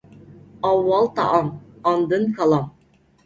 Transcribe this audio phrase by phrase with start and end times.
[0.69, 1.51] ئاۋۋال تائام،
[1.91, 2.67] ئاندىن كالام.